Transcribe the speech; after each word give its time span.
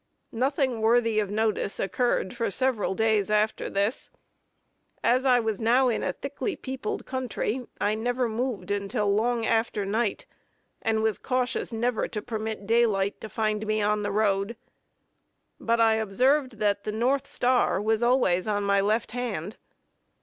Nothing 0.33 0.81
worthy 0.81 1.19
of 1.19 1.29
notice 1.29 1.79
occurred 1.79 2.35
for 2.35 2.49
several 2.49 2.95
days 2.95 3.29
after 3.29 3.69
this. 3.69 4.09
As 5.03 5.25
I 5.25 5.39
was 5.39 5.61
now 5.61 5.89
in 5.89 6.01
a 6.01 6.11
thickly 6.11 6.55
peopled 6.55 7.05
country, 7.05 7.67
I 7.79 7.93
never 7.93 8.27
moved 8.27 8.71
until 8.71 9.13
long 9.13 9.45
after 9.45 9.85
night, 9.85 10.25
and 10.81 11.03
was 11.03 11.19
cautious 11.19 11.71
never 11.71 12.07
to 12.07 12.19
permit 12.23 12.65
daylight 12.65 13.21
to 13.21 13.29
find 13.29 13.67
me 13.67 13.79
on 13.79 14.01
the 14.01 14.11
road; 14.11 14.57
but 15.59 15.79
I 15.79 15.97
observed 15.97 16.57
that 16.57 16.83
the 16.83 16.91
north 16.91 17.27
star 17.27 17.79
was 17.79 18.01
always 18.01 18.47
on 18.47 18.63
my 18.63 18.81
left 18.81 19.11
hand. 19.11 19.57